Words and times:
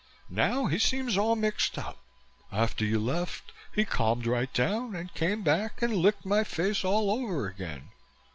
Now 0.31 0.65
he 0.65 0.79
seems 0.79 1.15
all 1.15 1.35
mixed 1.35 1.77
up. 1.77 1.99
After 2.51 2.83
you 2.83 2.99
left, 2.99 3.51
he 3.71 3.85
calmed 3.85 4.25
right 4.25 4.51
down 4.51 4.95
and 4.95 5.13
came 5.13 5.43
back 5.43 5.83
and 5.83 5.95
licked 5.95 6.25
my 6.25 6.43
face 6.43 6.83
all 6.83 7.11
over 7.11 7.45
again. 7.45 7.89